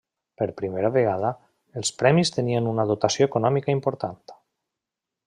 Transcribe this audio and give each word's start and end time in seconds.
Per 0.41 0.45
primera 0.61 0.89
vegada, 0.95 1.31
els 1.81 1.93
premis 2.01 2.35
tenien 2.39 2.71
una 2.73 2.89
dotació 2.93 3.29
econòmica 3.31 3.75
important. 3.79 4.19